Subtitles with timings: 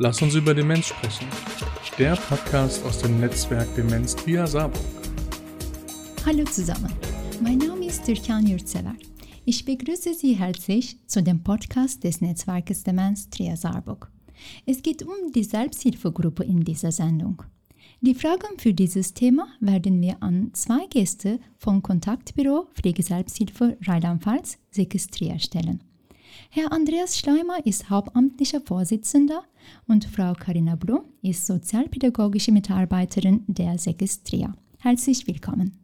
[0.00, 1.28] Lass uns über Demenz sprechen.
[1.98, 4.82] Der Podcast aus dem Netzwerk Demenz via Saarburg.
[6.26, 6.92] Hallo zusammen,
[7.40, 8.96] mein Name ist Türkan Yurtsever.
[9.44, 14.10] Ich begrüße Sie herzlich zu dem Podcast des Netzwerkes Demenz Trier Saarburg.
[14.66, 17.44] Es geht um die Selbsthilfegruppe in dieser Sendung.
[18.00, 25.06] Die Fragen für dieses Thema werden wir an zwei Gäste vom Kontaktbüro Pflegeselbsthilfe Rheinland-Pfalz, Sekes
[25.06, 25.84] Trier stellen.
[26.50, 29.44] Herr Andreas Schleimer ist hauptamtlicher Vorsitzender
[29.86, 34.54] und Frau Karina Blum ist sozialpädagogische Mitarbeiterin der Sekistria.
[34.78, 35.78] Herzlich willkommen.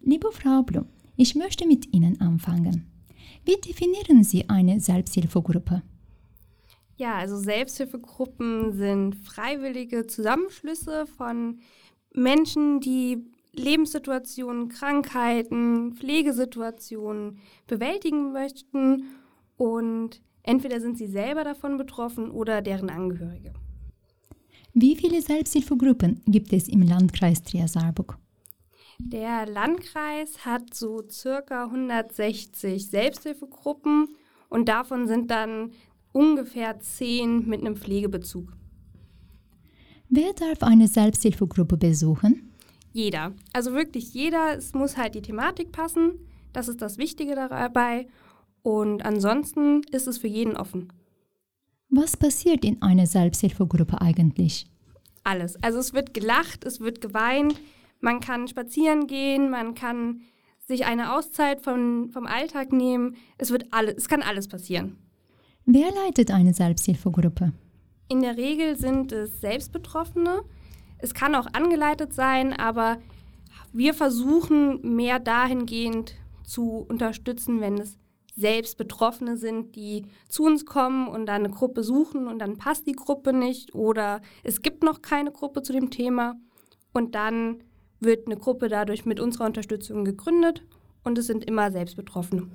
[0.00, 0.86] Liebe Frau Blum,
[1.16, 2.86] ich möchte mit Ihnen anfangen.
[3.44, 5.82] Wie definieren Sie eine Selbsthilfegruppe?
[6.96, 11.60] Ja, also Selbsthilfegruppen sind freiwillige Zusammenschlüsse von
[12.12, 19.04] Menschen, die Lebenssituationen, Krankheiten, Pflegesituationen bewältigen möchten
[19.56, 23.52] und entweder sind sie selber davon betroffen oder deren Angehörige.
[24.74, 28.18] Wie viele Selbsthilfegruppen gibt es im Landkreis Trier-Saarburg?
[28.98, 34.08] Der Landkreis hat so circa 160 Selbsthilfegruppen
[34.48, 35.72] und davon sind dann
[36.12, 38.52] ungefähr 10 mit einem Pflegebezug.
[40.08, 42.52] Wer darf eine Selbsthilfegruppe besuchen?
[42.92, 43.34] Jeder.
[43.52, 44.56] Also wirklich jeder.
[44.56, 46.12] Es muss halt die Thematik passen.
[46.52, 48.08] Das ist das Wichtige dabei.
[48.62, 50.92] Und ansonsten ist es für jeden offen.
[51.90, 54.66] Was passiert in einer Selbsthilfegruppe eigentlich?
[55.24, 55.62] Alles.
[55.62, 57.60] Also es wird gelacht, es wird geweint,
[58.00, 60.20] man kann spazieren gehen, man kann
[60.66, 63.16] sich eine Auszeit von, vom Alltag nehmen.
[63.38, 64.98] Es, wird alle, es kann alles passieren.
[65.64, 67.52] Wer leitet eine Selbsthilfegruppe?
[68.08, 70.42] In der Regel sind es Selbstbetroffene.
[70.98, 72.98] Es kann auch angeleitet sein, aber
[73.72, 77.98] wir versuchen mehr dahingehend zu unterstützen, wenn es
[78.38, 82.86] selbst Betroffene sind, die zu uns kommen und dann eine Gruppe suchen und dann passt
[82.86, 86.36] die Gruppe nicht oder es gibt noch keine Gruppe zu dem Thema
[86.92, 87.64] und dann
[87.98, 90.62] wird eine Gruppe dadurch mit unserer Unterstützung gegründet
[91.02, 92.48] und es sind immer Selbstbetroffene.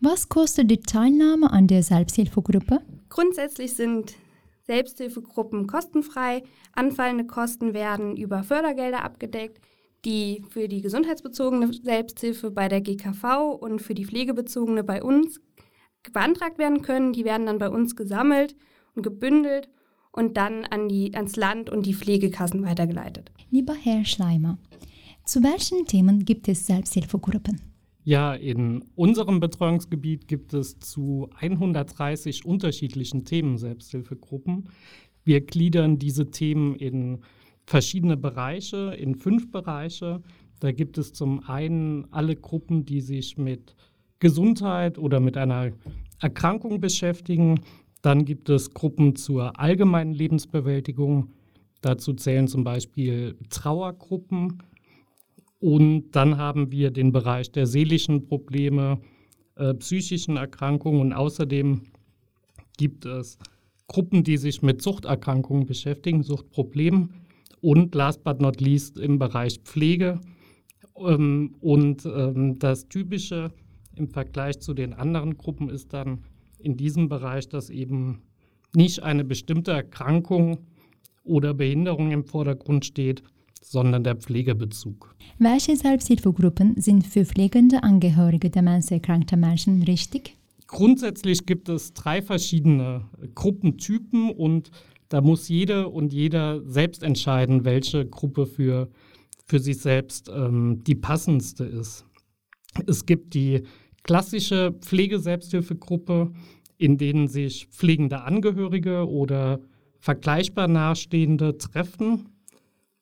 [0.00, 2.80] Was kostet die Teilnahme an der Selbsthilfegruppe?
[3.10, 4.14] Grundsätzlich sind
[4.62, 6.44] Selbsthilfegruppen kostenfrei.
[6.72, 9.60] Anfallende Kosten werden über Fördergelder abgedeckt
[10.04, 15.40] die für die gesundheitsbezogene Selbsthilfe bei der GKV und für die pflegebezogene bei uns
[16.12, 17.12] beantragt werden können.
[17.12, 18.54] Die werden dann bei uns gesammelt
[18.94, 19.68] und gebündelt
[20.12, 23.30] und dann an die, ans Land und die Pflegekassen weitergeleitet.
[23.50, 24.58] Lieber Herr Schleimer,
[25.24, 27.60] zu welchen Themen gibt es Selbsthilfegruppen?
[28.04, 34.68] Ja, in unserem Betreuungsgebiet gibt es zu 130 unterschiedlichen Themen Selbsthilfegruppen.
[35.24, 37.18] Wir gliedern diese Themen in
[37.66, 40.22] verschiedene Bereiche, in fünf Bereiche.
[40.60, 43.74] Da gibt es zum einen alle Gruppen, die sich mit
[44.20, 45.72] Gesundheit oder mit einer
[46.20, 47.60] Erkrankung beschäftigen.
[48.02, 51.32] Dann gibt es Gruppen zur allgemeinen Lebensbewältigung.
[51.82, 54.62] Dazu zählen zum Beispiel Trauergruppen.
[55.58, 59.00] Und dann haben wir den Bereich der seelischen Probleme,
[59.56, 61.82] äh, psychischen Erkrankungen und außerdem
[62.76, 63.38] gibt es
[63.88, 67.25] Gruppen, die sich mit Suchterkrankungen beschäftigen, Suchtproblemen
[67.60, 70.20] und last but not least im Bereich Pflege.
[70.98, 73.52] Ähm, und ähm, das Typische
[73.94, 76.24] im Vergleich zu den anderen Gruppen ist dann
[76.58, 78.22] in diesem Bereich, dass eben
[78.74, 80.58] nicht eine bestimmte Erkrankung
[81.24, 83.22] oder Behinderung im Vordergrund steht,
[83.62, 85.14] sondern der Pflegebezug.
[85.38, 90.36] Welche Selbsthilfegruppen sind für pflegende Angehörige demenzerkrankter Menschen richtig?
[90.66, 94.70] Grundsätzlich gibt es drei verschiedene Gruppentypen und
[95.08, 98.88] da muss jede und jeder selbst entscheiden, welche Gruppe für,
[99.44, 102.04] für sich selbst ähm, die passendste ist.
[102.86, 103.62] Es gibt die
[104.02, 106.32] klassische Pflegeselbsthilfegruppe,
[106.78, 109.60] in denen sich pflegende Angehörige oder
[109.98, 112.28] vergleichbar Nahestehende treffen.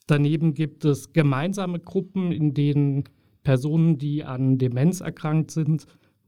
[0.06, 3.04] Daneben gibt es gemeinsame Gruppen, in denen
[3.42, 5.86] Personen, die an Demenz erkrankt sind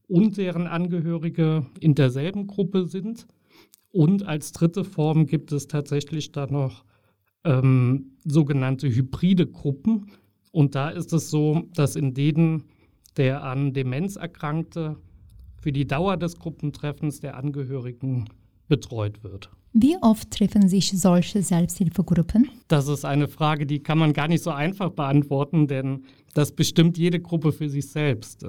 [0.08, 3.26] und deren Angehörige in derselben Gruppe sind.
[3.96, 6.84] Und als dritte Form gibt es tatsächlich da noch
[7.44, 10.08] ähm, sogenannte hybride Gruppen.
[10.52, 12.64] Und da ist es so, dass in denen
[13.16, 14.96] der an Demenz erkrankte
[15.62, 18.26] für die Dauer des Gruppentreffens der Angehörigen
[18.68, 19.48] betreut wird.
[19.72, 22.50] Wie oft treffen sich solche Selbsthilfegruppen?
[22.68, 26.04] Das ist eine Frage, die kann man gar nicht so einfach beantworten, denn
[26.34, 28.44] das bestimmt jede Gruppe für sich selbst.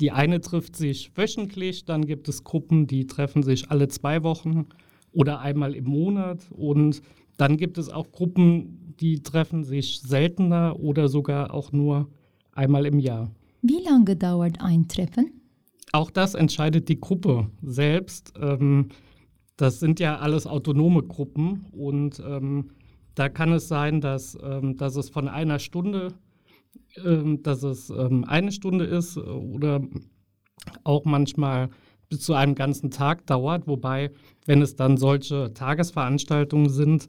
[0.00, 4.66] Die eine trifft sich wöchentlich, dann gibt es Gruppen, die treffen sich alle zwei Wochen
[5.12, 6.48] oder einmal im Monat.
[6.50, 7.02] Und
[7.36, 12.08] dann gibt es auch Gruppen, die treffen sich seltener oder sogar auch nur
[12.52, 13.30] einmal im Jahr.
[13.62, 15.40] Wie lange dauert ein Treffen?
[15.92, 18.34] Auch das entscheidet die Gruppe selbst.
[18.40, 18.88] Ähm,
[19.60, 22.70] Das sind ja alles autonome Gruppen und ähm,
[23.16, 26.14] da kann es sein, dass, ähm, dass es von einer Stunde,
[27.42, 29.80] dass es ähm, eine Stunde ist oder
[30.84, 31.70] auch manchmal
[32.08, 33.66] bis zu einem ganzen Tag dauert.
[33.66, 34.10] Wobei,
[34.46, 37.08] wenn es dann solche Tagesveranstaltungen sind,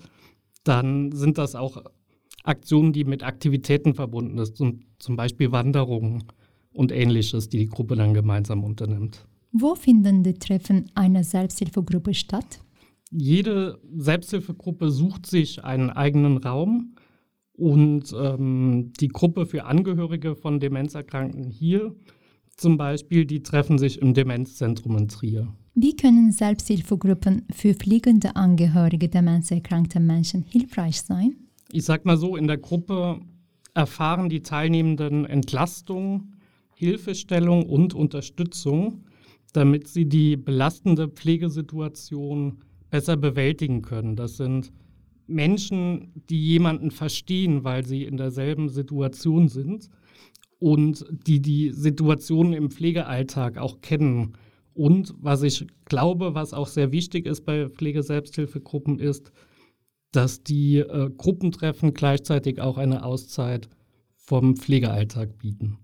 [0.63, 1.83] dann sind das auch
[2.44, 6.24] Aktionen, die mit Aktivitäten verbunden sind, zum, zum Beispiel Wanderungen
[6.71, 9.25] und ähnliches, die die Gruppe dann gemeinsam unternimmt.
[9.51, 12.62] Wo finden die Treffen einer Selbsthilfegruppe statt?
[13.12, 16.95] Jede Selbsthilfegruppe sucht sich einen eigenen Raum
[17.59, 21.95] und ähm, die Gruppe für Angehörige von Demenzerkrankten hier
[22.56, 25.47] zum Beispiel, die treffen sich im Demenzzentrum in Trier.
[25.75, 31.35] Wie können Selbsthilfegruppen für pflegende Angehörige demenzerkrankter Menschen hilfreich sein?
[31.71, 33.21] Ich sag mal so, in der Gruppe
[33.73, 36.33] erfahren die Teilnehmenden Entlastung,
[36.75, 39.06] Hilfestellung und Unterstützung,
[39.53, 42.57] damit sie die belastende Pflegesituation
[42.89, 44.15] besser bewältigen können.
[44.15, 44.71] Das sind
[45.29, 49.89] Menschen, die jemanden verstehen, weil sie in derselben Situation sind
[50.59, 54.33] und die die Situation im Pflegealltag auch kennen.
[54.73, 59.31] Und was ich glaube, was auch sehr wichtig ist bei Pflegeselbsthilfegruppen, ist,
[60.11, 63.69] dass die äh, Gruppentreffen gleichzeitig auch eine Auszeit
[64.15, 65.77] vom Pflegealltag bieten.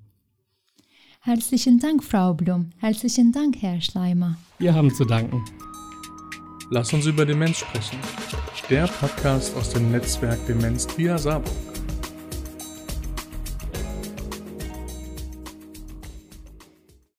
[1.21, 2.69] Herzlichen Dank, Frau Blum.
[2.77, 4.37] Herzlichen Dank, Herr Schleimer.
[4.59, 5.43] Wir haben zu danken.
[6.69, 7.99] Lass uns über Demenz sprechen.
[8.69, 11.74] Der Podcast aus dem Netzwerk Demenz via Saarburg.